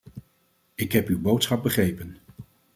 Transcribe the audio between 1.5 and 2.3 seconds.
begrepen.